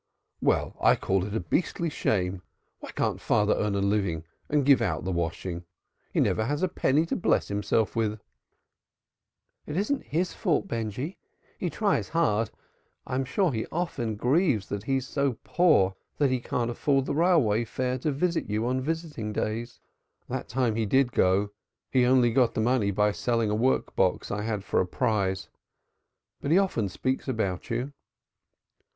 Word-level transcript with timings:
"Well, 0.41 0.75
I 0.81 0.95
call 0.95 1.25
it 1.25 1.35
a 1.35 1.39
beastly 1.39 1.91
shame. 1.91 2.41
Why 2.79 2.89
can't 2.89 3.21
father 3.21 3.53
earn 3.53 3.75
a 3.75 3.81
living 3.81 4.23
and 4.49 4.65
give 4.65 4.81
out 4.81 5.03
the 5.03 5.11
washing? 5.11 5.63
He 6.11 6.19
never 6.19 6.45
has 6.45 6.63
a 6.63 6.67
penny 6.67 7.05
to 7.05 7.15
bless 7.15 7.49
himself 7.49 7.95
with." 7.95 8.19
"It 9.67 9.77
isn't 9.77 10.05
his 10.05 10.33
fault, 10.33 10.67
Benjy. 10.67 11.19
He 11.59 11.69
tries 11.69 12.09
hard. 12.09 12.49
I'm 13.05 13.23
sure 13.25 13.51
he 13.51 13.67
often 13.71 14.15
grieves 14.15 14.69
that 14.69 14.85
he's 14.85 15.07
so 15.07 15.37
poor 15.43 15.95
that 16.17 16.31
he 16.31 16.39
can't 16.39 16.71
afford 16.71 17.05
the 17.05 17.13
railway 17.13 17.63
fare 17.63 17.99
to 17.99 18.11
visit 18.11 18.49
you 18.49 18.65
on 18.65 18.81
visiting 18.81 19.31
days. 19.31 19.81
That 20.27 20.49
time 20.49 20.73
he 20.73 20.87
did 20.87 21.11
go 21.11 21.51
he 21.91 22.07
only 22.07 22.31
got 22.31 22.55
the 22.55 22.61
money 22.61 22.89
by 22.89 23.11
selling 23.11 23.51
a 23.51 23.55
work 23.55 23.95
box 23.95 24.31
I 24.31 24.41
had 24.41 24.63
for 24.63 24.81
a 24.81 24.87
prize. 24.87 25.47
But 26.41 26.49
he 26.49 26.57
often 26.57 26.89
speaks 26.89 27.27
about 27.27 27.69
you." 27.69 27.93